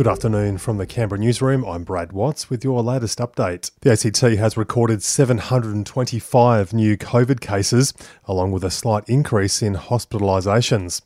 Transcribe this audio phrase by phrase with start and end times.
[0.00, 1.64] Good afternoon from the Canberra newsroom.
[1.64, 3.70] I'm Brad Watts with your latest update.
[3.80, 7.92] The ACT has recorded 725 new COVID cases,
[8.24, 11.02] along with a slight increase in hospitalisations.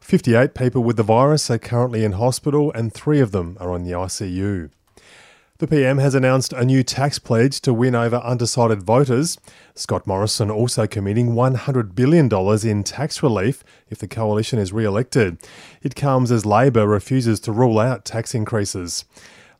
[0.00, 3.84] 58 people with the virus are currently in hospital, and three of them are on
[3.84, 4.70] the ICU.
[5.60, 9.38] The PM has announced a new tax pledge to win over undecided voters.
[9.76, 12.28] Scott Morrison also committing $100 billion
[12.68, 15.38] in tax relief if the coalition is re elected.
[15.80, 19.04] It comes as Labor refuses to rule out tax increases.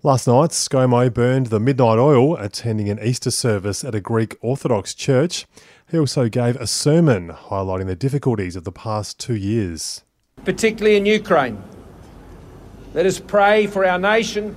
[0.03, 4.95] Last night, ScoMo burned the midnight oil attending an Easter service at a Greek Orthodox
[4.95, 5.47] church.
[5.89, 10.03] He also gave a sermon highlighting the difficulties of the past two years.
[10.45, 11.63] Particularly in Ukraine.
[12.95, 14.57] Let us pray for our nation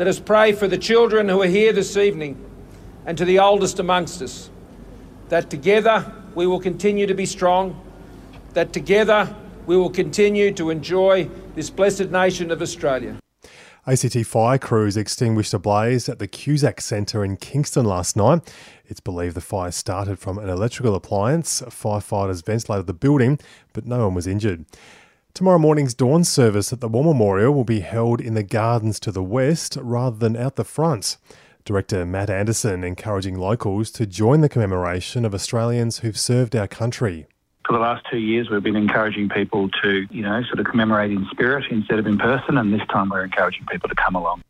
[0.00, 2.42] let us pray for the children who are here this evening
[3.04, 4.48] and to the oldest amongst us,
[5.28, 7.78] that together we will continue to be strong,
[8.54, 9.36] that together
[9.66, 13.14] we will continue to enjoy this blessed nation of Australia.
[13.86, 18.50] ACT fire crews extinguished a blaze at the Cusack Centre in Kingston last night.
[18.86, 21.60] It's believed the fire started from an electrical appliance.
[21.60, 23.38] Firefighters ventilated the building,
[23.74, 24.64] but no one was injured.
[25.32, 29.12] Tomorrow morning's dawn service at the War Memorial will be held in the gardens to
[29.12, 31.16] the west rather than out the front.
[31.64, 37.26] Director Matt Anderson encouraging locals to join the commemoration of Australians who've served our country.
[37.64, 41.12] For the last two years, we've been encouraging people to, you know, sort of commemorate
[41.12, 44.42] in spirit instead of in person, and this time we're encouraging people to come along.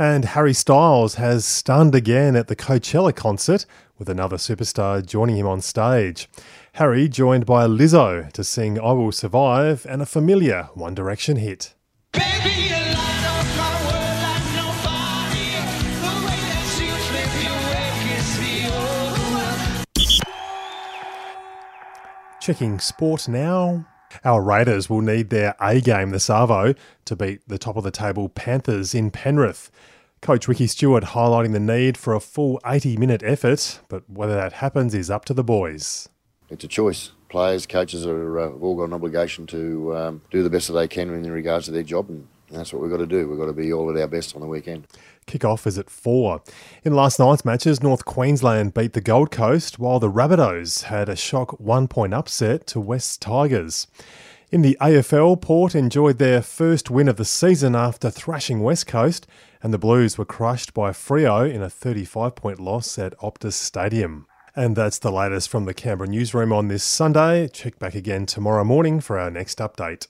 [0.00, 3.66] And Harry Styles has stunned again at the Coachella concert
[3.98, 6.26] with another superstar joining him on stage.
[6.72, 11.74] Harry joined by Lizzo to sing I Will Survive and a familiar One Direction hit.
[22.40, 23.84] Checking sport now.
[24.24, 27.90] Our Raiders will need their A game this Arvo to beat the top of the
[27.90, 29.70] table Panthers in Penrith.
[30.20, 34.54] Coach Ricky Stewart highlighting the need for a full 80 minute effort, but whether that
[34.54, 36.08] happens is up to the boys.
[36.50, 37.12] It's a choice.
[37.28, 40.88] Players, coaches are uh, all got an obligation to um, do the best that they
[40.88, 43.28] can in regards to their job, and that's what we've got to do.
[43.28, 44.86] We've got to be all at our best on the weekend.
[45.26, 46.42] Kick-off is at 4.
[46.84, 51.16] In last night's matches, North Queensland beat the Gold Coast, while the Rabbitohs had a
[51.16, 53.86] shock one-point upset to West Tigers.
[54.50, 59.28] In the AFL, Port enjoyed their first win of the season after thrashing West Coast,
[59.62, 64.26] and the Blues were crushed by Freo in a 35 point loss at Optus Stadium.
[64.56, 67.46] And that's the latest from the Canberra newsroom on this Sunday.
[67.46, 70.08] Check back again tomorrow morning for our next update.